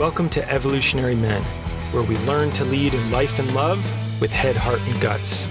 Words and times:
Welcome 0.00 0.30
to 0.30 0.50
Evolutionary 0.50 1.14
Men, 1.14 1.42
where 1.92 2.02
we 2.02 2.16
learn 2.20 2.52
to 2.52 2.64
lead 2.64 2.94
in 2.94 3.10
life 3.10 3.38
and 3.38 3.54
love 3.54 3.78
with 4.18 4.30
head, 4.30 4.56
heart, 4.56 4.80
and 4.86 4.98
guts. 4.98 5.50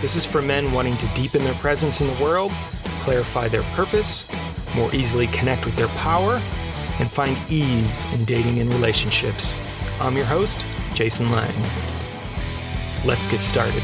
This 0.00 0.14
is 0.14 0.24
for 0.24 0.40
men 0.40 0.70
wanting 0.70 0.96
to 0.98 1.08
deepen 1.08 1.42
their 1.42 1.54
presence 1.54 2.00
in 2.00 2.06
the 2.06 2.22
world, 2.22 2.52
clarify 3.00 3.48
their 3.48 3.64
purpose, 3.74 4.28
more 4.76 4.94
easily 4.94 5.26
connect 5.26 5.64
with 5.64 5.74
their 5.74 5.88
power, 5.88 6.40
and 7.00 7.10
find 7.10 7.36
ease 7.50 8.04
in 8.14 8.24
dating 8.26 8.60
and 8.60 8.72
relationships. 8.72 9.58
I'm 10.00 10.16
your 10.16 10.24
host, 10.24 10.64
Jason 10.94 11.32
Lang. 11.32 11.52
Let's 13.04 13.26
get 13.26 13.42
started. 13.42 13.82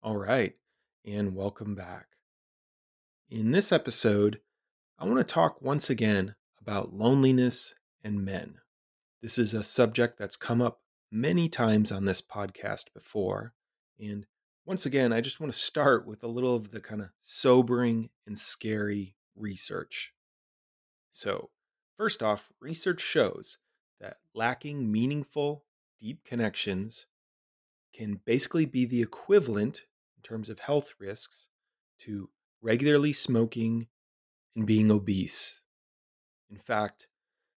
All 0.00 0.16
right, 0.16 0.54
and 1.04 1.34
welcome 1.34 1.74
back. 1.74 2.06
In 3.28 3.50
this 3.50 3.72
episode, 3.72 4.38
I 4.96 5.06
want 5.06 5.16
to 5.16 5.24
talk 5.24 5.60
once 5.60 5.90
again 5.90 6.36
about 6.62 6.94
loneliness 6.94 7.74
and 8.04 8.24
men. 8.24 8.54
This 9.20 9.36
is 9.36 9.52
a 9.52 9.64
subject 9.64 10.18
that's 10.18 10.36
come 10.36 10.62
up 10.62 10.80
many 11.10 11.48
times 11.48 11.90
on 11.90 12.04
this 12.04 12.22
podcast 12.22 12.92
before. 12.94 13.54
And 14.00 14.26
once 14.64 14.86
again, 14.86 15.12
I 15.12 15.20
just 15.20 15.40
want 15.40 15.52
to 15.52 15.58
start 15.58 16.06
with 16.06 16.22
a 16.22 16.28
little 16.28 16.54
of 16.54 16.70
the 16.70 16.80
kind 16.80 17.02
of 17.02 17.08
sobering 17.20 18.10
and 18.26 18.38
scary 18.38 19.16
research. 19.36 20.12
So, 21.10 21.50
first 21.96 22.22
off, 22.22 22.48
research 22.60 23.00
shows 23.00 23.58
that 24.00 24.18
lacking 24.34 24.90
meaningful, 24.90 25.64
deep 25.98 26.24
connections 26.24 27.06
can 27.92 28.20
basically 28.24 28.66
be 28.66 28.84
the 28.84 29.02
equivalent 29.02 29.84
in 30.16 30.22
terms 30.22 30.48
of 30.48 30.60
health 30.60 30.94
risks 30.98 31.48
to 31.98 32.30
regularly 32.60 33.12
smoking 33.12 33.88
and 34.54 34.66
being 34.66 34.90
obese. 34.90 35.61
In 36.52 36.58
fact, 36.58 37.08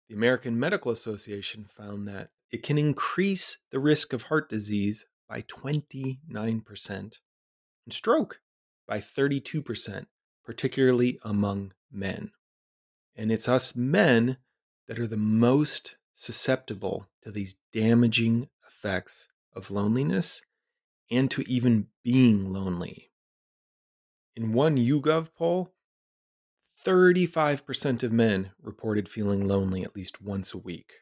the 0.09 0.15
American 0.15 0.57
Medical 0.57 0.93
Association 0.93 1.67
found 1.69 2.07
that 2.07 2.31
it 2.53 2.63
can 2.63 2.79
increase 2.79 3.59
the 3.73 3.81
risk 3.81 4.13
of 4.13 4.25
heart 4.25 4.49
disease 4.49 5.05
by 5.29 5.43
29% 5.43 6.89
and 6.89 7.19
stroke 7.91 8.41
by 8.87 8.99
32%, 8.99 10.07
particularly 10.45 11.19
among 11.25 11.73
men. 11.91 12.31
And 13.17 13.33
it's 13.33 13.49
us 13.49 13.75
men 13.75 14.37
that 14.87 15.01
are 15.01 15.09
the 15.09 15.17
most 15.17 15.97
susceptible 16.13 17.09
to 17.23 17.33
these 17.33 17.59
damaging 17.73 18.49
effects 18.65 19.29
of 19.53 19.73
loneliness 19.73 20.41
and 21.11 21.29
to 21.33 21.43
even 21.51 21.89
being 22.05 22.53
lonely. 22.53 23.11
In 24.37 24.53
one 24.53 24.77
YouGov 24.77 25.35
poll, 25.35 25.74
35% 26.85 28.03
of 28.03 28.13
men 28.13 28.51
reported 28.61 29.09
feeling 29.09 29.47
lonely 29.47 29.83
at 29.83 29.97
least 29.97 30.21
once 30.21 30.53
a 30.53 30.59
week. 30.59 30.93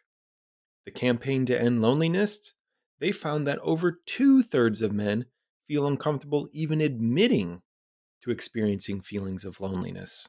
The 0.85 0.91
campaign 0.91 1.47
to 1.47 1.61
end 1.61 1.83
loneliness, 1.83 2.55
they 3.01 3.13
found 3.13 3.47
that 3.47 3.59
over 3.61 4.01
two 4.07 4.43
thirds 4.43 4.81
of 4.81 4.93
men 4.93 5.27
feel 5.67 5.87
uncomfortable 5.87 6.49
even 6.53 6.81
admitting 6.81 7.63
to 8.23 8.31
experiencing 8.31 9.01
feelings 9.01 9.45
of 9.45 9.61
loneliness. 9.61 10.29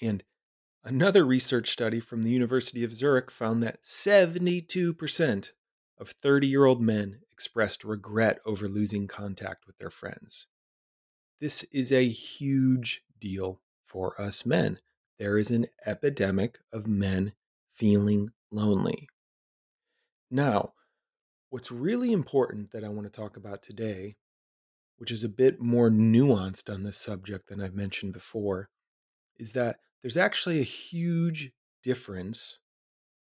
And 0.00 0.22
another 0.84 1.24
research 1.24 1.68
study 1.70 2.00
from 2.00 2.22
the 2.22 2.30
University 2.30 2.84
of 2.84 2.94
Zurich 2.94 3.30
found 3.30 3.62
that 3.62 3.82
72% 3.82 5.52
of 5.98 6.10
30 6.10 6.46
year 6.46 6.64
old 6.64 6.80
men 6.80 7.20
expressed 7.30 7.84
regret 7.84 8.38
over 8.46 8.68
losing 8.68 9.08
contact 9.08 9.66
with 9.66 9.78
their 9.78 9.90
friends. 9.90 10.46
This 11.40 11.64
is 11.72 11.90
a 11.90 12.06
huge 12.08 13.02
deal 13.18 13.60
for 13.92 14.20
us 14.20 14.46
men. 14.46 14.78
There 15.18 15.38
is 15.38 15.50
an 15.50 15.66
epidemic 15.86 16.58
of 16.72 16.86
men 16.86 17.34
feeling 17.74 18.30
lonely. 18.50 19.08
Now, 20.30 20.72
what's 21.50 21.70
really 21.70 22.12
important 22.12 22.72
that 22.72 22.84
I 22.84 22.88
want 22.88 23.04
to 23.04 23.20
talk 23.20 23.36
about 23.36 23.62
today, 23.62 24.16
which 24.96 25.10
is 25.10 25.22
a 25.22 25.28
bit 25.28 25.60
more 25.60 25.90
nuanced 25.90 26.72
on 26.72 26.82
this 26.82 26.96
subject 26.96 27.48
than 27.48 27.60
I've 27.60 27.74
mentioned 27.74 28.14
before, 28.14 28.70
is 29.38 29.52
that 29.52 29.76
there's 30.00 30.16
actually 30.16 30.60
a 30.60 30.64
huge 30.64 31.52
difference 31.82 32.58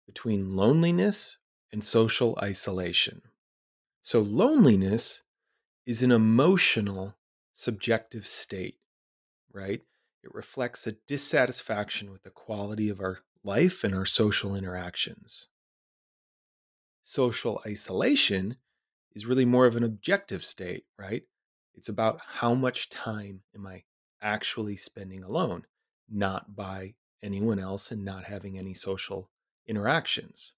between 0.06 0.56
loneliness 0.56 1.38
and 1.72 1.84
social 1.84 2.38
isolation. 2.42 3.22
So, 4.02 4.22
loneliness 4.22 5.24
is 5.86 6.04
an 6.04 6.12
emotional, 6.12 7.16
subjective 7.54 8.26
state, 8.26 8.78
right? 9.52 9.82
It 10.30 10.36
reflects 10.36 10.86
a 10.86 10.92
dissatisfaction 10.92 12.12
with 12.12 12.22
the 12.22 12.30
quality 12.30 12.88
of 12.88 13.00
our 13.00 13.22
life 13.44 13.84
and 13.84 13.96
our 13.96 14.06
social 14.06 14.56
interactions. 14.56 15.48
Social 17.04 17.64
isolation 17.66 18.58
is 19.16 19.26
really 19.26 19.46
more 19.46 19.66
of 19.66 19.76
an 19.76 19.84
objective 19.84 20.46
state, 20.46 20.86
right? 21.00 21.24
It's 21.74 21.90
about 21.90 22.22
how 22.24 22.54
much 22.54 22.90
time 22.90 23.42
am 23.56 23.66
I 23.66 23.86
actually 24.22 24.76
spending 24.76 25.24
alone, 25.24 25.66
not 26.08 26.56
by 26.56 26.94
anyone 27.24 27.58
else 27.58 27.92
and 27.92 28.06
not 28.06 28.26
having 28.26 28.56
any 28.56 28.76
social 28.76 29.32
interactions. 29.66 30.54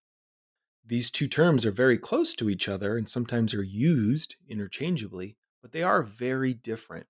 These 0.86 1.10
two 1.10 1.30
terms 1.30 1.66
are 1.66 1.72
very 1.72 1.98
close 1.98 2.34
to 2.34 2.50
each 2.50 2.68
other 2.68 2.98
and 2.98 3.08
sometimes 3.08 3.54
are 3.54 3.64
used 3.64 4.36
interchangeably, 4.50 5.38
but 5.62 5.72
they 5.72 5.84
are 5.84 6.04
very 6.04 6.54
different. 6.54 7.08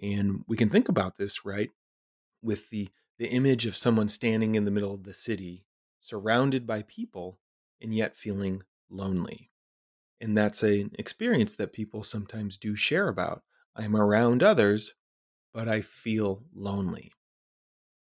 And 0.00 0.44
we 0.46 0.56
can 0.56 0.68
think 0.68 0.88
about 0.88 1.16
this, 1.16 1.44
right? 1.44 1.70
With 2.42 2.70
the 2.70 2.90
the 3.18 3.28
image 3.28 3.66
of 3.66 3.76
someone 3.76 4.08
standing 4.08 4.54
in 4.56 4.64
the 4.64 4.70
middle 4.70 4.92
of 4.94 5.04
the 5.04 5.14
city, 5.14 5.64
surrounded 6.00 6.66
by 6.66 6.82
people, 6.82 7.38
and 7.80 7.94
yet 7.94 8.16
feeling 8.16 8.62
lonely. 8.90 9.50
And 10.20 10.36
that's 10.36 10.62
an 10.62 10.92
experience 10.98 11.56
that 11.56 11.72
people 11.72 12.02
sometimes 12.02 12.56
do 12.56 12.74
share 12.76 13.08
about. 13.08 13.42
I'm 13.76 13.96
around 13.96 14.42
others, 14.42 14.94
but 15.52 15.68
I 15.68 15.82
feel 15.82 16.44
lonely. 16.54 17.12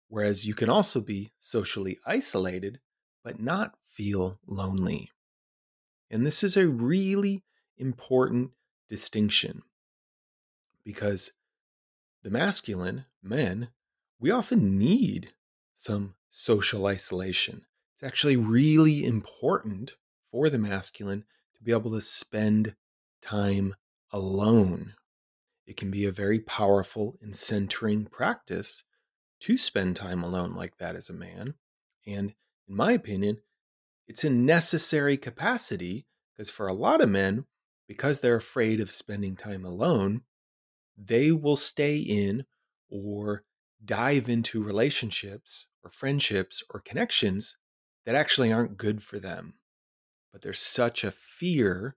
Whereas 0.08 0.46
you 0.48 0.54
can 0.54 0.70
also 0.70 1.02
be 1.02 1.32
socially 1.40 2.00
isolated, 2.06 2.80
but 3.24 3.40
not 3.40 3.78
feel 3.84 4.40
lonely. 4.46 5.12
And 6.10 6.26
this 6.26 6.44
is 6.44 6.58
a 6.58 6.68
really 6.68 7.44
important 7.78 8.52
distinction 8.88 9.64
because 10.84 11.34
the 12.26 12.32
masculine, 12.32 13.06
men, 13.22 13.68
we 14.20 14.32
often 14.32 14.80
need 14.80 15.34
some 15.76 16.16
social 16.32 16.88
isolation. 16.88 17.68
It's 17.94 18.02
actually 18.02 18.36
really 18.36 19.06
important 19.06 19.96
for 20.32 20.50
the 20.50 20.58
masculine 20.58 21.24
to 21.54 21.64
be 21.64 21.72
able 21.72 21.92
to 21.92 22.02
spend 22.02 22.74
time 23.22 23.76
alone. 24.12 24.96
It 25.68 25.78
can 25.78 25.92
be 25.92 26.04
a 26.06 26.12
very 26.12 26.40
powerful 26.40 27.16
and 27.22 27.36
centering 27.36 28.06
practice 28.06 28.86
to 29.42 29.56
spend 29.56 29.96
time 29.96 30.24
alone 30.24 30.56
like 30.56 30.78
that 30.78 30.96
as 30.96 31.12
a 31.12 31.14
man. 31.14 31.54
And 32.08 32.34
in 32.68 32.76
my 32.76 32.94
opinion, 32.94 33.38
it's 34.08 34.24
a 34.24 34.32
necessary 34.32 35.16
capacity 35.16 36.08
because 36.34 36.50
for 36.50 36.66
a 36.66 36.74
lot 36.74 37.02
of 37.02 37.10
men, 37.10 37.46
because 37.88 38.20
they're 38.20 38.36
afraid 38.36 38.80
of 38.80 38.90
spending 38.90 39.36
time 39.36 39.64
alone, 39.64 40.24
they 40.98 41.32
will 41.32 41.56
stay 41.56 41.98
in 41.98 42.46
or 42.90 43.44
dive 43.84 44.30
into 44.30 44.64
relationships 44.64 45.68
or 45.84 45.90
friendships 45.90 46.64
or 46.70 46.80
connections 46.80 47.58
that 48.06 48.16
actually 48.16 48.52
aren't 48.52 48.78
good 48.78 49.04
for 49.04 49.20
them. 49.20 49.56
But 50.32 50.42
there's 50.42 50.60
such 50.60 51.04
a 51.04 51.12
fear 51.12 51.96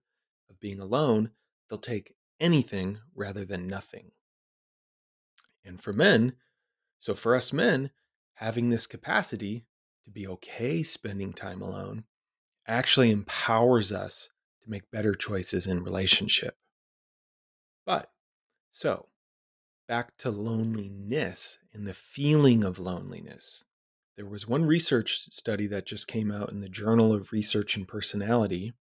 of 0.50 0.60
being 0.60 0.80
alone, 0.80 1.30
they'll 1.68 1.78
take 1.78 2.14
anything 2.40 2.98
rather 3.14 3.44
than 3.44 3.66
nothing. 3.66 4.12
And 5.64 5.80
for 5.80 5.92
men, 5.92 6.34
so 6.98 7.14
for 7.14 7.34
us 7.34 7.52
men, 7.52 7.90
having 8.34 8.70
this 8.70 8.86
capacity 8.86 9.66
to 10.04 10.10
be 10.10 10.26
okay 10.26 10.82
spending 10.82 11.32
time 11.32 11.60
alone 11.60 12.04
actually 12.66 13.10
empowers 13.10 13.92
us 13.92 14.30
to 14.62 14.70
make 14.70 14.90
better 14.90 15.14
choices 15.14 15.66
in 15.66 15.82
relationship. 15.82 16.56
But 17.84 18.10
so, 18.70 19.08
back 19.86 20.16
to 20.18 20.30
loneliness 20.30 21.58
and 21.72 21.86
the 21.86 21.94
feeling 21.94 22.62
of 22.62 22.78
loneliness. 22.78 23.64
There 24.16 24.26
was 24.26 24.48
one 24.48 24.64
research 24.64 25.32
study 25.32 25.66
that 25.68 25.86
just 25.86 26.08
came 26.08 26.30
out 26.30 26.50
in 26.50 26.60
the 26.60 26.68
Journal 26.68 27.12
of 27.12 27.32
Research 27.32 27.76
and 27.76 27.86
Personality, 27.86 28.74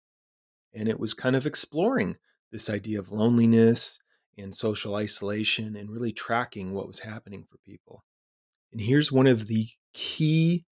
and 0.73 0.89
it 0.89 0.99
was 0.99 1.13
kind 1.13 1.35
of 1.35 1.45
exploring 1.45 2.17
this 2.51 2.69
idea 2.69 2.99
of 2.99 3.11
loneliness 3.11 3.99
and 4.37 4.53
social 4.53 4.95
isolation 4.95 5.75
and 5.75 5.89
really 5.89 6.11
tracking 6.11 6.73
what 6.73 6.87
was 6.87 6.99
happening 6.99 7.45
for 7.49 7.57
people. 7.59 8.03
And 8.71 8.81
here's 8.81 9.11
one 9.11 9.27
of 9.27 9.47
the 9.47 9.69
key 9.93 10.65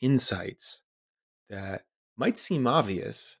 insights 0.00 0.82
that 1.48 1.82
might 2.16 2.38
seem 2.38 2.66
obvious, 2.66 3.38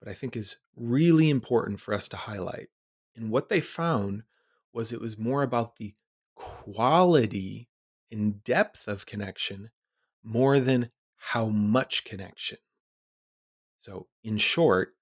but 0.00 0.08
I 0.08 0.14
think 0.14 0.36
is 0.36 0.56
really 0.76 1.30
important 1.30 1.80
for 1.80 1.94
us 1.94 2.08
to 2.08 2.16
highlight. 2.16 2.68
And 3.14 3.30
what 3.30 3.48
they 3.48 3.60
found 3.60 4.22
was 4.72 4.92
it 4.92 5.00
was 5.00 5.18
more 5.18 5.42
about 5.42 5.76
the 5.76 5.94
quality 6.34 7.68
and 8.10 8.42
depth 8.44 8.88
of 8.88 9.06
connection 9.06 9.70
more 10.22 10.60
than 10.60 10.90
how 11.16 11.46
much 11.46 12.04
connection. 12.04 12.58
So, 13.78 14.08
in 14.22 14.38
short, 14.38 14.94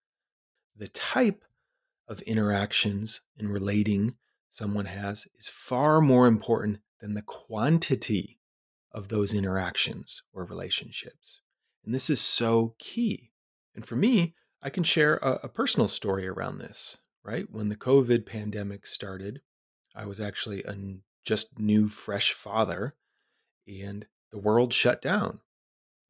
the 0.76 0.88
type 0.88 1.44
of 2.08 2.20
interactions 2.22 3.20
and 3.38 3.50
relating 3.50 4.16
someone 4.50 4.86
has 4.86 5.26
is 5.38 5.48
far 5.48 6.00
more 6.00 6.26
important 6.26 6.80
than 7.00 7.14
the 7.14 7.22
quantity 7.22 8.38
of 8.92 9.08
those 9.08 9.32
interactions 9.32 10.22
or 10.32 10.44
relationships. 10.44 11.40
And 11.84 11.94
this 11.94 12.10
is 12.10 12.20
so 12.20 12.74
key. 12.78 13.30
And 13.74 13.86
for 13.86 13.96
me, 13.96 14.34
I 14.62 14.70
can 14.70 14.82
share 14.82 15.16
a, 15.16 15.40
a, 15.44 15.48
personal 15.48 15.88
story 15.88 16.26
around 16.26 16.58
this, 16.58 16.98
right? 17.24 17.46
When 17.50 17.68
the 17.68 17.76
COVID 17.76 18.26
pandemic 18.26 18.84
started, 18.84 19.40
I 19.94 20.06
was 20.06 20.20
actually 20.20 20.62
a 20.62 20.76
just 21.24 21.58
new, 21.58 21.88
fresh 21.88 22.32
father, 22.32 22.94
and 23.66 24.06
the 24.30 24.38
world 24.38 24.72
shut 24.72 25.02
down. 25.02 25.40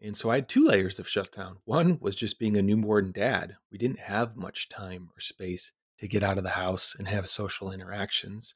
And 0.01 0.17
so 0.17 0.31
I 0.31 0.37
had 0.37 0.49
two 0.49 0.67
layers 0.67 0.99
of 0.99 1.09
shutdown. 1.09 1.59
One 1.65 1.99
was 2.01 2.15
just 2.15 2.39
being 2.39 2.57
a 2.57 2.63
newborn 2.63 3.13
dad. 3.13 3.57
We 3.71 3.77
didn't 3.77 4.01
have 4.01 4.37
much 4.37 4.69
time 4.69 5.11
or 5.15 5.21
space 5.21 5.73
to 5.99 6.09
get 6.09 6.23
out 6.23 6.39
of 6.39 6.45
the 6.45 6.51
house 6.51 6.97
and 6.99 7.07
have 7.09 7.29
social 7.29 7.71
interactions. 7.71 8.55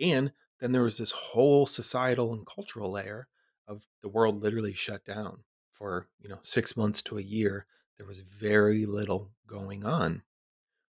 And 0.00 0.32
then 0.60 0.70
there 0.72 0.82
was 0.82 0.98
this 0.98 1.10
whole 1.10 1.66
societal 1.66 2.32
and 2.32 2.46
cultural 2.46 2.92
layer 2.92 3.26
of 3.66 3.82
the 4.02 4.08
world 4.08 4.40
literally 4.40 4.72
shut 4.72 5.04
down 5.04 5.38
for, 5.70 6.06
you 6.20 6.28
know, 6.28 6.38
6 6.42 6.76
months 6.76 7.02
to 7.02 7.18
a 7.18 7.22
year. 7.22 7.66
There 7.96 8.06
was 8.06 8.20
very 8.20 8.86
little 8.86 9.32
going 9.48 9.84
on. 9.84 10.22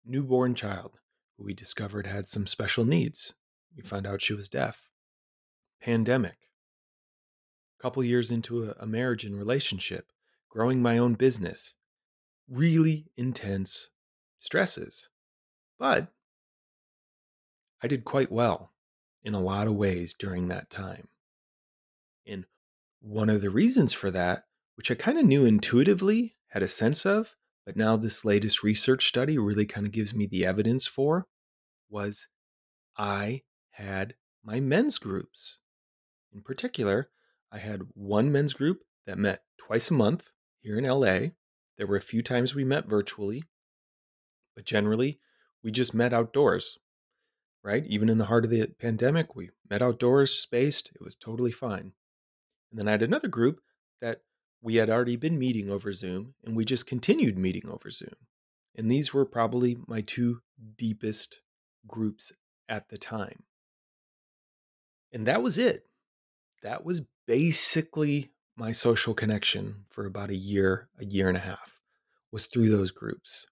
Newborn 0.05 0.55
child 0.55 0.99
who 1.37 1.44
we 1.44 1.53
discovered 1.53 2.06
had 2.06 2.26
some 2.29 2.47
special 2.47 2.85
needs. 2.85 3.35
We 3.76 3.82
found 3.82 4.06
out 4.06 4.22
she 4.22 4.34
was 4.34 4.49
deaf. 4.49 4.90
Pandemic. 5.81 6.37
A 7.78 7.82
couple 7.82 8.05
years 8.05 8.31
into 8.31 8.64
a, 8.64 8.75
a 8.81 8.87
marriage 8.87 9.25
and 9.25 9.37
relationship, 9.37 10.12
growing 10.49 10.82
my 10.82 10.99
own 10.99 11.14
business. 11.14 11.76
Really 12.49 13.06
intense 13.17 13.90
stresses. 14.37 15.08
But 15.78 16.08
I 17.82 17.88
did 17.88 18.05
quite 18.05 18.31
well 18.31 18.72
in 19.22 19.34
a 19.34 19.40
lot 19.40 19.67
of 19.67 19.75
ways 19.75 20.14
during 20.14 20.49
that 20.49 20.70
time. 20.70 21.08
And 22.26 22.44
one 23.00 23.31
of 23.31 23.40
the 23.40 23.50
reasons 23.50 23.93
for 23.93 24.11
that, 24.11 24.44
which 24.76 24.90
I 24.90 24.94
kind 24.94 25.19
of 25.19 25.25
knew 25.25 25.44
intuitively, 25.44 26.37
had 26.49 26.62
a 26.62 26.69
sense 26.69 27.06
of, 27.06 27.37
but 27.64 27.76
now 27.76 27.96
this 27.96 28.25
latest 28.25 28.62
research 28.62 29.06
study 29.06 29.38
really 29.38 29.66
kind 29.66 29.87
of 29.87 29.93
gives 29.93 30.14
me 30.14 30.26
the 30.26 30.44
evidence 30.44 30.87
for, 30.87 31.26
was 31.88 32.28
I 32.96 33.43
had 33.81 34.15
my 34.44 34.61
men's 34.61 34.99
groups. 34.99 35.59
In 36.32 36.43
particular, 36.43 37.11
I 37.53 37.59
had 37.59 37.88
one 37.94 38.31
men's 38.31 38.53
group 38.53 38.82
that 39.06 39.19
met 39.19 39.43
twice 39.59 39.91
a 39.91 39.94
month 39.94 40.31
here 40.61 40.79
in 40.79 40.85
LA. 40.85 41.31
There 41.77 41.87
were 41.87 41.97
a 41.97 42.00
few 42.00 42.23
times 42.23 42.55
we 42.55 42.65
met 42.65 42.88
virtually, 42.88 43.44
but 44.55 44.65
generally 44.65 45.21
we 45.62 45.71
just 45.71 45.94
met 45.94 46.12
outdoors, 46.12 46.79
right? 47.62 47.85
Even 47.87 48.09
in 48.09 48.19
the 48.19 48.27
heart 48.27 48.44
of 48.44 48.50
the 48.50 48.67
pandemic, 48.79 49.35
we 49.35 49.50
met 49.69 49.83
outdoors, 49.83 50.33
spaced, 50.33 50.91
it 50.94 51.03
was 51.03 51.15
totally 51.15 51.53
fine. 51.53 51.93
And 52.71 52.79
then 52.79 52.88
I 52.88 52.93
had 52.93 53.03
another 53.03 53.29
group 53.29 53.61
that 54.00 54.23
we 54.62 54.76
had 54.76 54.91
already 54.91 55.17
been 55.17 55.38
meeting 55.38 55.71
over 55.71 55.93
Zoom, 55.93 56.35
and 56.44 56.55
we 56.55 56.65
just 56.65 56.87
continued 56.87 57.38
meeting 57.38 57.69
over 57.69 57.91
Zoom. 57.91 58.15
And 58.76 58.91
these 58.91 59.12
were 59.12 59.25
probably 59.25 59.79
my 59.87 60.00
two 60.00 60.41
deepest 60.76 61.41
groups 61.87 62.33
at 62.69 62.88
the 62.88 62.99
time. 62.99 63.44
And 65.12 65.27
that 65.27 65.43
was 65.43 65.59
it. 65.59 65.85
That 66.62 66.85
was 66.85 67.03
basically 67.27 68.33
my 68.57 68.73
social 68.73 69.15
connection 69.15 69.85
for 69.89 70.05
about 70.05 70.31
a 70.31 70.37
year, 70.37 70.89
a 70.99 71.05
year 71.05 71.29
and 71.29 71.37
a 71.37 71.41
half, 71.41 71.81
was 72.31 72.47
through 72.47 72.71
those 72.71 72.91
groups. 72.91 73.47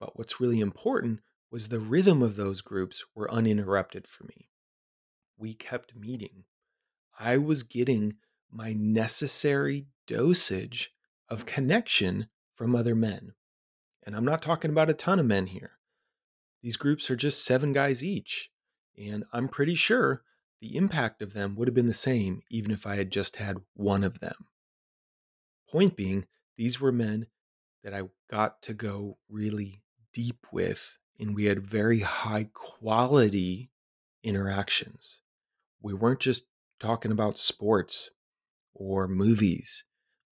But 0.00 0.18
what's 0.18 0.40
really 0.40 0.60
important 0.60 1.20
was 1.50 1.68
the 1.68 1.80
rhythm 1.80 2.22
of 2.22 2.36
those 2.36 2.60
groups 2.60 3.04
were 3.14 3.32
uninterrupted 3.32 4.06
for 4.06 4.24
me. 4.24 4.48
We 5.36 5.54
kept 5.54 5.96
meeting. 5.96 6.44
I 7.18 7.38
was 7.38 7.62
getting 7.62 8.14
my 8.50 8.72
necessary 8.72 9.86
dosage 10.06 10.90
of 11.28 11.46
connection 11.46 12.28
from 12.54 12.74
other 12.74 12.94
men. 12.94 13.32
And 14.04 14.16
I'm 14.16 14.24
not 14.24 14.42
talking 14.42 14.70
about 14.70 14.90
a 14.90 14.94
ton 14.94 15.18
of 15.18 15.26
men 15.26 15.46
here. 15.46 15.72
These 16.62 16.76
groups 16.76 17.10
are 17.10 17.16
just 17.16 17.44
seven 17.44 17.72
guys 17.72 18.02
each. 18.02 18.50
And 18.96 19.24
I'm 19.32 19.48
pretty 19.48 19.74
sure 19.74 20.22
the 20.60 20.76
impact 20.76 21.22
of 21.22 21.32
them 21.32 21.54
would 21.56 21.68
have 21.68 21.74
been 21.74 21.86
the 21.86 21.94
same 21.94 22.42
even 22.50 22.70
if 22.70 22.86
I 22.86 22.96
had 22.96 23.10
just 23.10 23.36
had 23.36 23.58
one 23.74 24.02
of 24.04 24.20
them. 24.20 24.46
Point 25.70 25.96
being, 25.96 26.26
these 26.56 26.80
were 26.80 26.92
men 26.92 27.26
that 27.84 27.94
I 27.94 28.02
got 28.30 28.62
to 28.62 28.74
go 28.74 29.18
really 29.28 29.82
deep 30.12 30.46
with, 30.50 30.98
and 31.18 31.34
we 31.34 31.44
had 31.44 31.60
very 31.60 32.00
high 32.00 32.48
quality 32.52 33.70
interactions. 34.24 35.20
We 35.80 35.94
weren't 35.94 36.20
just 36.20 36.46
talking 36.80 37.12
about 37.12 37.38
sports 37.38 38.10
or 38.74 39.06
movies. 39.06 39.84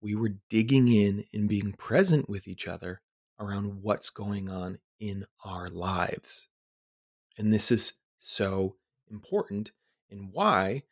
We 0.00 0.14
were 0.14 0.36
digging 0.48 0.88
in 0.88 1.24
and 1.32 1.48
being 1.48 1.72
present 1.72 2.28
with 2.28 2.46
each 2.48 2.66
other 2.66 3.02
around 3.38 3.82
what's 3.82 4.10
going 4.10 4.48
on 4.48 4.78
in 5.00 5.26
our 5.44 5.68
lives. 5.68 6.48
And 7.36 7.52
this 7.52 7.70
is 7.70 7.94
so 8.18 8.76
important 9.10 9.72
and 10.10 10.30
why, 10.32 10.82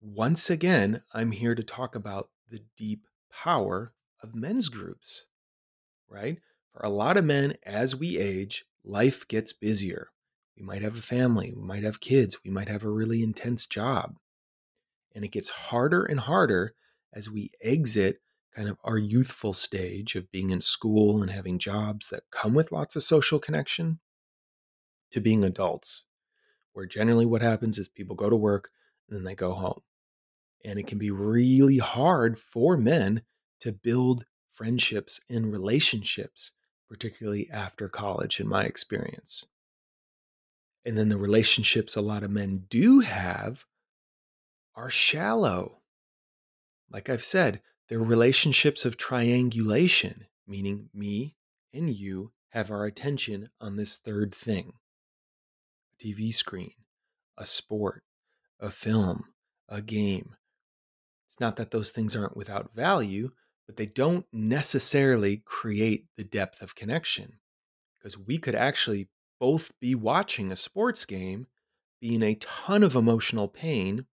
once 0.00 0.50
again, 0.50 1.02
I'm 1.12 1.32
here 1.32 1.54
to 1.54 1.62
talk 1.62 1.94
about 1.94 2.30
the 2.50 2.60
deep 2.76 3.06
power 3.30 3.92
of 4.22 4.34
men's 4.34 4.68
groups, 4.68 5.26
right? 6.08 6.38
For 6.72 6.80
a 6.82 6.88
lot 6.88 7.16
of 7.16 7.24
men, 7.24 7.54
as 7.64 7.96
we 7.96 8.18
age, 8.18 8.64
life 8.84 9.26
gets 9.28 9.52
busier. 9.52 10.08
We 10.56 10.64
might 10.64 10.82
have 10.82 10.96
a 10.96 11.02
family, 11.02 11.52
we 11.54 11.62
might 11.62 11.84
have 11.84 12.00
kids, 12.00 12.38
we 12.44 12.50
might 12.50 12.68
have 12.68 12.84
a 12.84 12.90
really 12.90 13.22
intense 13.22 13.66
job. 13.66 14.16
And 15.14 15.24
it 15.24 15.32
gets 15.32 15.48
harder 15.48 16.04
and 16.04 16.20
harder 16.20 16.74
as 17.12 17.30
we 17.30 17.50
exit 17.62 18.20
kind 18.54 18.68
of 18.68 18.78
our 18.82 18.98
youthful 18.98 19.52
stage 19.52 20.16
of 20.16 20.30
being 20.32 20.50
in 20.50 20.60
school 20.60 21.22
and 21.22 21.30
having 21.30 21.58
jobs 21.58 22.08
that 22.08 22.24
come 22.30 22.54
with 22.54 22.72
lots 22.72 22.96
of 22.96 23.02
social 23.02 23.38
connection 23.38 24.00
to 25.12 25.20
being 25.20 25.44
adults, 25.44 26.04
where 26.78 26.86
generally 26.86 27.26
what 27.26 27.42
happens 27.42 27.76
is 27.76 27.88
people 27.88 28.14
go 28.14 28.30
to 28.30 28.36
work 28.36 28.70
and 29.08 29.18
then 29.18 29.24
they 29.24 29.34
go 29.34 29.52
home. 29.52 29.80
And 30.64 30.78
it 30.78 30.86
can 30.86 30.96
be 30.96 31.10
really 31.10 31.78
hard 31.78 32.38
for 32.38 32.76
men 32.76 33.22
to 33.62 33.72
build 33.72 34.26
friendships 34.52 35.20
and 35.28 35.50
relationships, 35.50 36.52
particularly 36.88 37.50
after 37.50 37.88
college, 37.88 38.38
in 38.38 38.46
my 38.46 38.62
experience. 38.62 39.44
And 40.84 40.96
then 40.96 41.08
the 41.08 41.16
relationships 41.16 41.96
a 41.96 42.00
lot 42.00 42.22
of 42.22 42.30
men 42.30 42.66
do 42.70 43.00
have 43.00 43.64
are 44.76 44.88
shallow. 44.88 45.78
Like 46.88 47.10
I've 47.10 47.24
said, 47.24 47.60
they're 47.88 47.98
relationships 47.98 48.84
of 48.84 48.96
triangulation, 48.96 50.26
meaning 50.46 50.90
me 50.94 51.34
and 51.74 51.90
you 51.90 52.30
have 52.50 52.70
our 52.70 52.84
attention 52.84 53.48
on 53.60 53.74
this 53.74 53.96
third 53.96 54.32
thing 54.32 54.74
TV 56.02 56.34
screen, 56.34 56.72
a 57.36 57.46
sport, 57.46 58.02
a 58.60 58.70
film, 58.70 59.24
a 59.68 59.82
game. 59.82 60.36
It's 61.26 61.40
not 61.40 61.56
that 61.56 61.70
those 61.70 61.90
things 61.90 62.16
aren't 62.16 62.36
without 62.36 62.74
value, 62.74 63.32
but 63.66 63.76
they 63.76 63.86
don't 63.86 64.26
necessarily 64.32 65.42
create 65.44 66.06
the 66.16 66.24
depth 66.24 66.62
of 66.62 66.74
connection. 66.74 67.38
Because 67.98 68.16
we 68.16 68.38
could 68.38 68.54
actually 68.54 69.08
both 69.38 69.70
be 69.80 69.94
watching 69.94 70.50
a 70.50 70.56
sports 70.56 71.04
game, 71.04 71.46
be 72.00 72.14
in 72.14 72.22
a 72.22 72.36
ton 72.36 72.82
of 72.82 72.94
emotional 72.94 73.48
pain, 73.48 74.06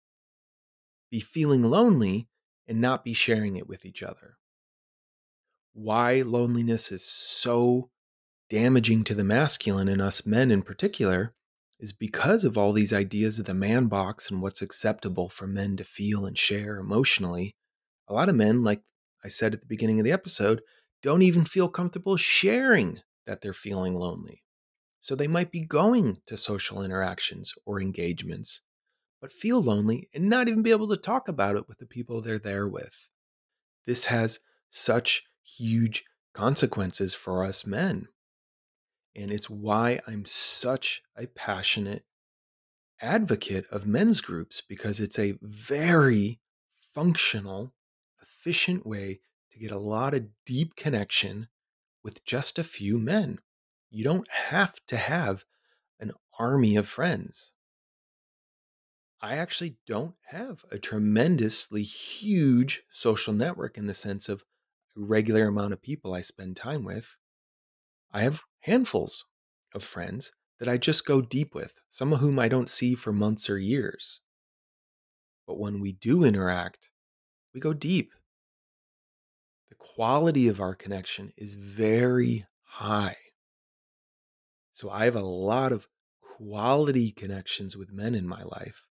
be 1.10 1.20
feeling 1.20 1.64
lonely, 1.64 2.28
and 2.68 2.82
not 2.82 3.04
be 3.04 3.14
sharing 3.14 3.56
it 3.56 3.68
with 3.68 3.86
each 3.86 4.04
other. 4.04 4.38
Why 5.74 6.22
loneliness 6.22 6.92
is 6.92 7.06
so 7.06 7.90
damaging 8.50 9.04
to 9.06 9.16
the 9.16 9.24
masculine 9.24 9.88
and 9.88 10.02
us 10.02 10.26
men 10.26 10.52
in 10.52 10.62
particular 10.62 11.34
is 11.80 11.94
because 11.94 12.44
of 12.44 12.58
all 12.58 12.72
these 12.72 12.94
ideas 12.94 13.40
of 13.40 13.46
the 13.46 13.54
man 13.54 13.88
box 13.88 14.32
and 14.32 14.42
what's 14.42 14.62
acceptable 14.62 15.30
for 15.30 15.48
men 15.48 15.76
to 15.78 15.84
feel 15.84 16.26
and 16.26 16.38
share 16.38 16.78
emotionally. 16.78 17.56
A 18.08 18.14
lot 18.14 18.30
of 18.30 18.36
men, 18.36 18.64
like 18.64 18.82
I 19.24 19.28
said 19.28 19.54
at 19.54 19.62
the 19.62 19.68
beginning 19.68 20.00
of 20.00 20.06
the 20.06 20.12
episode, 20.12 20.62
don't 21.04 21.22
even 21.22 21.46
feel 21.46 21.68
comfortable 21.68 22.18
sharing 22.18 23.02
that 23.26 23.42
they're 23.42 23.54
feeling 23.54 23.96
lonely. 23.96 24.44
So 25.02 25.16
they 25.16 25.28
might 25.28 25.52
be 25.52 25.66
going 25.66 26.22
to 26.26 26.38
social 26.38 26.82
interactions 26.82 27.54
or 27.66 27.80
engagements, 27.80 28.62
but 29.22 29.32
feel 29.32 29.62
lonely 29.62 30.10
and 30.14 30.30
not 30.30 30.48
even 30.48 30.64
be 30.64 30.72
able 30.72 30.88
to 30.90 30.98
talk 30.98 31.28
about 31.28 31.56
it 31.56 31.68
with 31.68 31.80
the 31.80 31.86
people 31.86 32.22
they're 32.22 32.40
there 32.40 32.68
with. 32.68 33.08
This 33.86 34.06
has 34.06 34.40
such 34.70 35.24
huge 35.44 36.06
consequences 36.34 37.14
for 37.14 37.44
us 37.44 37.66
men. 37.66 38.08
And 39.16 39.32
it's 39.32 39.50
why 39.50 40.00
I'm 40.08 40.26
such 40.26 41.02
a 41.18 41.28
passionate 41.28 42.06
advocate 43.02 43.66
of 43.72 43.88
men's 43.88 44.22
groups 44.22 44.62
because 44.62 45.00
it's 45.00 45.20
a 45.20 45.38
very 45.42 46.40
functional, 46.94 47.74
efficient 48.22 48.86
way 48.86 49.22
to 49.52 49.60
get 49.60 49.72
a 49.72 49.80
lot 49.80 50.14
of 50.14 50.28
deep 50.46 50.76
connection 50.76 51.48
with 52.04 52.24
just 52.26 52.60
a 52.60 52.64
few 52.64 52.98
men. 52.98 53.40
You 53.90 54.04
don't 54.04 54.30
have 54.30 54.76
to 54.88 54.98
have 54.98 55.46
an 56.00 56.12
army 56.38 56.76
of 56.76 56.88
friends. 56.88 57.54
I 59.22 59.38
actually 59.38 59.78
don't 59.88 60.16
have 60.28 60.66
a 60.72 60.78
tremendously 60.78 61.84
huge 61.84 62.84
social 62.92 63.34
network 63.34 63.78
in 63.78 63.88
the 63.88 63.94
sense 63.94 64.30
of 64.30 64.44
a 64.96 65.02
regular 65.02 65.48
amount 65.48 65.74
of 65.74 65.82
people 65.82 66.14
I 66.14 66.22
spend 66.22 66.56
time 66.56 66.84
with. 66.84 67.16
I 68.12 68.22
have 68.22 68.42
handfuls 68.62 69.26
of 69.74 69.84
friends 69.84 70.32
that 70.60 70.70
I 70.70 70.78
just 70.78 71.06
go 71.06 71.22
deep 71.22 71.54
with, 71.54 71.76
some 71.90 72.14
of 72.14 72.20
whom 72.20 72.40
I 72.40 72.48
don't 72.48 72.70
see 72.70 72.96
for 72.96 73.12
months 73.12 73.50
or 73.50 73.58
years. 73.58 74.22
But 75.46 75.60
when 75.60 75.80
we 75.80 75.92
do 75.92 76.24
interact, 76.24 76.90
we 77.54 77.60
go 77.60 77.74
deep. 77.74 78.12
The 79.70 79.76
quality 79.76 80.48
of 80.48 80.60
our 80.60 80.76
connection 80.76 81.34
is 81.38 81.56
very 81.56 82.46
high. 82.64 83.18
So 84.72 84.90
I 84.90 85.06
have 85.06 85.16
a 85.16 85.22
lot 85.22 85.72
of 85.72 85.88
quality 86.38 87.12
connections 87.12 87.78
with 87.78 87.94
men 87.94 88.16
in 88.16 88.28
my 88.28 88.44
life, 88.44 88.88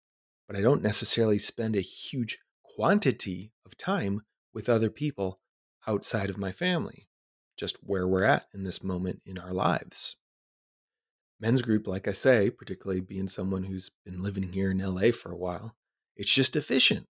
but 0.46 0.56
I 0.56 0.60
don't 0.60 0.82
necessarily 0.82 1.38
spend 1.38 1.76
a 1.76 1.80
huge 1.80 2.38
quantity 2.62 3.52
of 3.64 3.76
time 3.76 4.22
with 4.52 4.68
other 4.68 4.90
people 4.90 5.40
outside 5.86 6.30
of 6.30 6.38
my 6.38 6.52
family, 6.52 7.08
just 7.60 7.76
where 7.82 8.08
we're 8.08 8.24
at 8.24 8.46
in 8.54 8.62
this 8.62 8.82
moment 8.82 9.20
in 9.26 9.36
our 9.38 9.52
lives. 9.52 10.16
Men's 11.38 11.60
group, 11.60 11.86
like 11.86 12.08
I 12.08 12.12
say, 12.12 12.48
particularly 12.48 13.02
being 13.02 13.28
someone 13.28 13.64
who's 13.64 13.90
been 14.02 14.22
living 14.22 14.54
here 14.54 14.70
in 14.70 14.78
LA 14.78 15.10
for 15.10 15.30
a 15.30 15.36
while, 15.36 15.76
it's 16.16 16.34
just 16.34 16.56
efficient. 16.56 17.04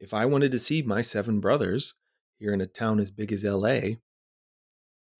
If 0.00 0.14
I 0.14 0.24
wanted 0.24 0.50
to 0.52 0.58
see 0.58 0.80
my 0.80 1.02
seven 1.02 1.40
brothers 1.40 1.92
here 2.38 2.54
in 2.54 2.62
a 2.62 2.66
town 2.66 2.98
as 3.00 3.10
big 3.10 3.30
as 3.32 3.44
LA, 3.44 3.80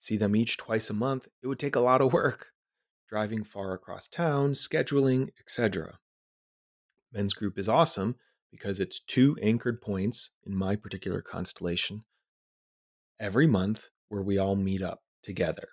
see 0.00 0.16
them 0.16 0.34
each 0.34 0.56
twice 0.56 0.88
a 0.88 0.94
month, 0.94 1.26
it 1.42 1.48
would 1.48 1.58
take 1.58 1.76
a 1.76 1.80
lot 1.80 2.00
of 2.00 2.14
work 2.14 2.52
driving 3.10 3.44
far 3.44 3.74
across 3.74 4.08
town, 4.08 4.52
scheduling, 4.52 5.28
etc. 5.38 5.98
Men's 7.12 7.34
group 7.34 7.58
is 7.58 7.68
awesome 7.68 8.16
because 8.50 8.80
it's 8.80 9.00
two 9.00 9.36
anchored 9.42 9.82
points 9.82 10.30
in 10.46 10.56
my 10.56 10.76
particular 10.76 11.20
constellation 11.20 12.04
every 13.20 13.46
month 13.46 13.88
where 14.08 14.22
we 14.22 14.38
all 14.38 14.56
meet 14.56 14.82
up 14.82 15.00
together. 15.22 15.68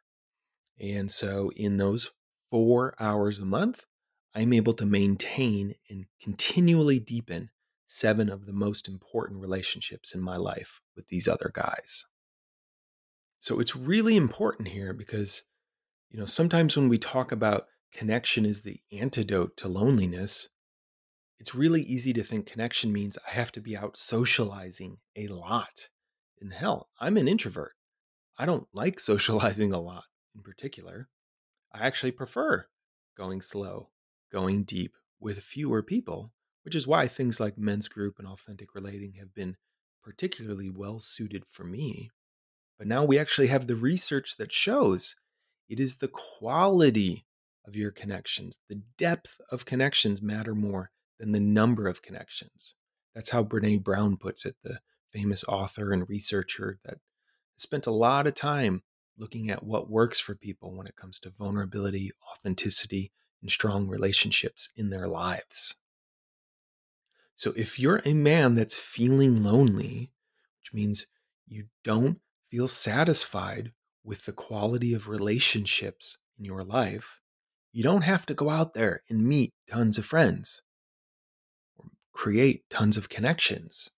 And 0.80 1.12
so, 1.12 1.52
in 1.56 1.78
those 1.78 2.12
four 2.50 2.96
hours 3.00 3.40
a 3.40 3.46
month, 3.46 3.86
I'm 4.36 4.54
able 4.54 4.74
to 4.74 4.86
maintain 4.86 5.75
and 5.90 6.06
continually 6.22 7.00
deepen 7.00 7.52
seven 7.88 8.30
of 8.30 8.46
the 8.46 8.54
most 8.54 8.88
important 8.88 9.40
relationships 9.40 10.16
in 10.16 10.22
my 10.22 10.36
life 10.36 10.82
with 10.96 11.08
these 11.10 11.28
other 11.28 11.52
guys. 11.54 12.06
So 13.40 13.60
it's 13.60 13.75
really 13.75 14.16
important 14.16 14.70
here 14.70 14.94
because, 14.94 15.44
you 16.10 16.20
know, 16.20 16.25
sometimes 16.25 16.75
when 16.75 16.90
we 16.90 16.98
talk 16.98 17.32
about 17.32 17.68
connection 17.94 18.46
is 18.46 18.62
the 18.62 18.80
antidote 18.92 19.56
to 19.58 19.68
loneliness, 19.68 20.50
it's 21.40 21.54
really 21.54 21.82
easy 21.84 22.13
to 22.13 22.24
think 22.24 22.48
connection 22.48 22.92
means 22.92 23.18
I 23.28 23.32
have 23.32 23.52
to 23.52 23.62
be 23.62 23.78
out 23.78 23.98
socializing 23.98 24.98
a 25.16 25.28
lot. 25.28 25.90
In 26.42 26.52
hell, 26.52 26.90
I'm 27.00 27.18
an 27.18 27.28
introvert. 27.28 27.74
I 28.38 28.46
don't 28.46 28.68
like 28.74 29.00
socializing 29.00 29.74
a 29.74 29.80
lot 29.80 30.06
in 30.36 30.42
particular. 30.42 31.10
I 31.72 31.86
actually 31.86 32.12
prefer 32.12 32.68
going 33.16 33.42
slow, 33.42 33.90
going 34.32 34.63
deep 34.63 34.96
with 35.20 35.40
fewer 35.40 35.84
people, 35.84 36.32
which 36.63 36.75
is 36.75 36.88
why 36.88 37.08
things 37.08 37.40
like 37.40 37.58
men's 37.58 37.88
group 37.88 38.20
and 38.20 38.28
authentic 38.28 38.74
relating 38.74 39.13
have 39.20 39.34
been 39.34 39.58
particularly 40.04 40.70
well 40.70 41.00
suited 41.00 41.44
for 41.50 41.63
me. 41.63 42.12
But 42.78 42.88
now 42.88 43.06
we 43.06 43.20
actually 43.20 43.48
have 43.48 43.68
the 43.68 43.75
research 43.75 44.38
that 44.38 44.52
shows 44.52 45.16
it 45.70 45.80
is 45.80 45.98
the 45.98 46.10
quality 46.10 47.25
of 47.66 47.75
your 47.75 47.92
connections, 47.92 48.58
the 48.68 48.82
depth 48.98 49.40
of 49.50 49.66
connections 49.66 50.22
matter 50.22 50.54
more 50.54 50.92
than 51.20 51.32
the 51.32 51.40
number 51.40 51.88
of 51.88 52.02
connections. 52.02 52.75
That's 53.16 53.30
how 53.30 53.44
Brene 53.44 53.84
Brown 53.84 54.18
puts 54.18 54.46
it, 54.46 54.56
the 54.63 54.80
famous 55.12 55.44
author 55.48 55.94
and 55.94 56.10
researcher 56.10 56.80
that 56.84 56.98
spent 57.58 57.88
a 57.88 57.92
lot 57.92 58.28
of 58.28 58.34
time 58.34 58.84
looking 59.18 59.50
at 59.50 59.64
what 59.64 59.90
works 59.90 60.20
for 60.20 60.36
people 60.36 60.76
when 60.76 60.88
it 60.88 60.96
comes 60.96 61.20
to 61.20 61.30
vulnerability, 61.30 62.12
authenticity, 62.32 63.12
and 63.42 63.52
strong 63.52 63.88
relationships 63.88 64.70
in 64.76 64.90
their 64.90 65.08
lives. 65.08 65.76
So 67.36 67.54
if 67.56 67.80
you're 67.80 68.02
a 68.06 68.14
man 68.14 68.56
that's 68.56 68.78
feeling 68.78 69.44
lonely, 69.44 70.12
which 70.62 70.74
means 70.74 71.08
you 71.48 71.66
don't 71.84 72.20
feel 72.50 72.68
satisfied 72.68 73.72
with 74.04 74.26
the 74.26 74.32
quality 74.32 74.94
of 74.94 75.08
relationships 75.08 76.18
in 76.38 76.46
your 76.46 76.64
life, 76.64 77.20
you 77.72 77.84
don't 77.84 78.04
have 78.04 78.26
to 78.28 78.34
go 78.34 78.50
out 78.50 78.74
there 78.74 79.02
and 79.10 79.28
meet 79.28 79.54
tons 79.70 79.98
of 79.98 80.06
friends 80.06 80.62
or 81.76 81.86
create 82.14 82.70
tons 82.70 82.98
of 82.98 83.10
connections. 83.10 83.90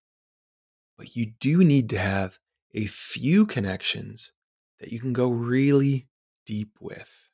But 0.96 1.14
you 1.14 1.32
do 1.38 1.62
need 1.62 1.90
to 1.90 1.98
have 1.98 2.38
a 2.76 2.86
few 2.86 3.46
connections 3.46 4.32
that 4.78 4.92
you 4.92 5.00
can 5.00 5.14
go 5.14 5.28
really 5.28 6.04
deep 6.44 6.76
with, 6.78 7.30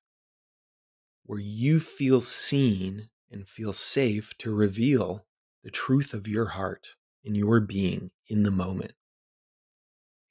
where 1.24 1.40
you 1.40 1.80
feel 1.80 2.20
seen 2.20 3.08
and 3.30 3.48
feel 3.48 3.72
safe 3.72 4.32
to 4.38 4.54
reveal 4.54 5.26
the 5.64 5.70
truth 5.70 6.14
of 6.14 6.28
your 6.28 6.46
heart 6.46 6.90
and 7.24 7.36
your 7.36 7.58
being 7.60 8.12
in 8.28 8.44
the 8.44 8.50
moment, 8.52 8.92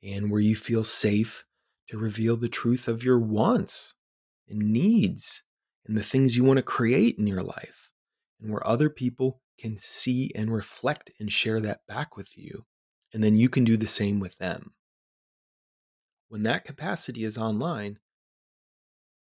and 0.02 0.32
where 0.32 0.42
you 0.42 0.56
feel 0.56 0.84
safe 0.84 1.44
to 1.90 1.98
reveal 1.98 2.38
the 2.38 2.50
truth 2.50 2.88
of 2.88 3.04
your 3.04 3.20
wants 3.20 3.96
and 4.48 4.60
needs 4.60 5.44
and 5.86 5.98
the 5.98 6.04
things 6.04 6.38
you 6.38 6.44
want 6.46 6.58
to 6.58 6.64
create 6.64 7.18
in 7.18 7.28
your 7.28 7.44
life, 7.44 7.90
and 8.40 8.50
where 8.50 8.66
other 8.66 8.90
people 8.90 9.42
can 9.60 9.78
see 9.78 10.32
and 10.36 10.54
reflect 10.54 11.12
and 11.20 11.32
share 11.32 11.60
that 11.60 11.82
back 11.86 12.16
with 12.16 12.38
you. 12.38 12.66
And 13.14 13.22
then 13.22 13.36
you 13.36 13.50
can 13.50 13.66
do 13.66 13.76
the 13.76 13.88
same 13.88 14.22
with 14.22 14.38
them 14.38 14.72
when 16.32 16.44
that 16.44 16.64
capacity 16.64 17.26
is 17.26 17.38
online, 17.38 18.00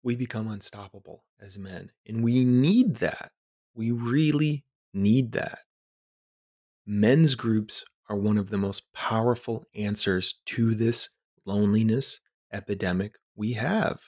we 0.02 0.16
become 0.16 0.48
unstoppable 0.48 1.26
as 1.40 1.56
men. 1.56 1.92
And 2.08 2.24
we 2.24 2.44
need 2.44 2.96
that. 2.96 3.34
We 3.76 3.92
really 3.92 4.66
need 4.96 5.34
that. 5.34 5.60
Men's 6.88 7.36
groups 7.36 7.86
are 8.10 8.18
one 8.18 8.40
of 8.40 8.50
the 8.50 8.58
most 8.58 8.92
powerful 8.94 9.68
answers 9.76 10.40
to 10.48 10.74
this 10.74 11.10
loneliness 11.46 12.20
epidemic 12.52 13.20
we 13.36 13.54
have. 13.54 14.02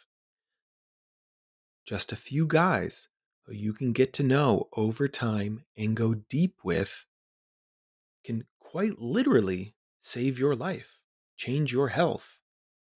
Just 1.86 2.12
a 2.12 2.16
few 2.16 2.48
guys 2.48 3.08
who 3.44 3.54
you 3.54 3.72
can 3.72 3.92
get 3.92 4.14
to 4.14 4.24
know 4.24 4.68
over 4.76 5.08
time 5.08 5.64
and 5.78 5.96
go 5.96 6.16
deep 6.16 6.56
with 6.64 7.06
can 8.24 8.46
quite 8.58 8.98
literally 8.98 9.76
save 10.00 10.40
your 10.40 10.56
life, 10.56 10.98
change 11.38 11.72
your 11.72 11.90
health, 11.90 12.39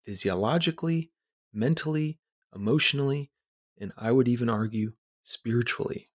physiologically, 0.04 1.10
mentally, 1.52 2.18
emotionally, 2.54 3.30
and 3.78 3.92
I 3.96 4.12
would 4.12 4.28
even 4.28 4.48
argue 4.48 4.92
spiritually. 5.22 6.10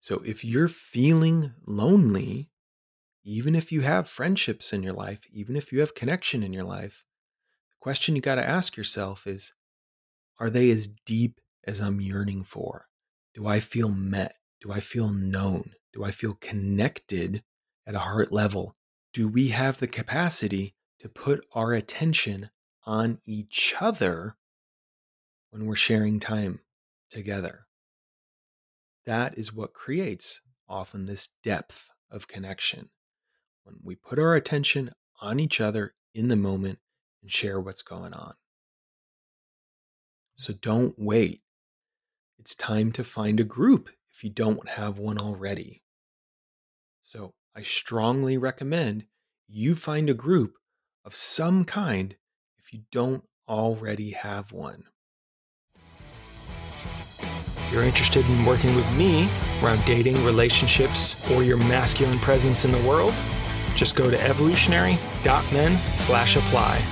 So 0.00 0.22
if 0.24 0.44
you're 0.44 0.68
feeling 0.68 1.52
lonely, 1.66 2.50
even 3.24 3.56
if 3.56 3.72
you 3.72 3.80
have 3.80 4.08
friendships 4.08 4.72
in 4.72 4.82
your 4.82 4.92
life, 4.92 5.26
even 5.32 5.56
if 5.56 5.72
you 5.72 5.80
have 5.80 5.94
connection 5.94 6.42
in 6.42 6.52
your 6.52 6.64
life, 6.64 7.04
the 7.70 7.76
question 7.80 8.14
you 8.14 8.22
got 8.22 8.36
to 8.36 8.48
ask 8.48 8.76
yourself 8.76 9.26
is 9.26 9.52
are 10.38 10.50
they 10.50 10.70
as 10.70 10.86
deep 10.86 11.40
as 11.64 11.80
I'm 11.80 12.00
yearning 12.00 12.44
for? 12.44 12.86
Do 13.34 13.46
I 13.46 13.58
feel 13.58 13.88
met? 13.88 14.36
Do 14.60 14.70
I 14.70 14.80
feel 14.80 15.10
known? 15.10 15.72
Do 15.92 16.04
I 16.04 16.10
feel 16.10 16.34
connected 16.34 17.42
at 17.86 17.94
a 17.94 18.00
heart 18.00 18.32
level? 18.32 18.76
Do 19.12 19.28
we 19.28 19.48
have 19.48 19.78
the 19.78 19.86
capacity 19.86 20.74
to 21.00 21.08
put 21.08 21.44
our 21.52 21.72
attention 21.72 22.50
on 22.86 23.18
each 23.24 23.74
other 23.80 24.36
when 25.50 25.66
we're 25.66 25.74
sharing 25.74 26.20
time 26.20 26.60
together. 27.10 27.66
That 29.04 29.36
is 29.36 29.54
what 29.54 29.72
creates 29.72 30.40
often 30.68 31.06
this 31.06 31.28
depth 31.42 31.90
of 32.10 32.28
connection. 32.28 32.90
When 33.64 33.76
we 33.82 33.94
put 33.94 34.18
our 34.18 34.34
attention 34.34 34.92
on 35.20 35.40
each 35.40 35.60
other 35.60 35.94
in 36.14 36.28
the 36.28 36.36
moment 36.36 36.78
and 37.22 37.30
share 37.30 37.60
what's 37.60 37.82
going 37.82 38.12
on. 38.12 38.34
So 40.36 40.52
don't 40.52 40.94
wait. 40.98 41.42
It's 42.38 42.54
time 42.54 42.92
to 42.92 43.04
find 43.04 43.40
a 43.40 43.44
group 43.44 43.90
if 44.12 44.22
you 44.22 44.30
don't 44.30 44.68
have 44.68 44.98
one 44.98 45.18
already. 45.18 45.82
So 47.02 47.34
I 47.54 47.62
strongly 47.62 48.36
recommend 48.36 49.06
you 49.48 49.74
find 49.74 50.10
a 50.10 50.14
group 50.14 50.56
of 51.04 51.14
some 51.14 51.64
kind 51.64 52.16
if 52.66 52.72
you 52.72 52.80
don't 52.90 53.22
already 53.48 54.10
have 54.10 54.50
one. 54.50 54.82
If 57.20 57.72
you're 57.72 57.84
interested 57.84 58.26
in 58.26 58.44
working 58.44 58.74
with 58.74 58.90
me 58.96 59.28
around 59.62 59.84
dating, 59.84 60.24
relationships, 60.24 61.16
or 61.30 61.44
your 61.44 61.58
masculine 61.58 62.18
presence 62.18 62.64
in 62.64 62.72
the 62.72 62.82
world, 62.82 63.14
Just 63.76 63.94
go 63.94 64.10
to 64.10 64.20
evolutionary.men 64.20 65.96
slash 65.96 66.36
apply. 66.36 66.82